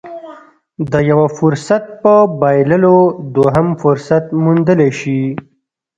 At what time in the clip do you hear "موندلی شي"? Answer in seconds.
4.43-5.21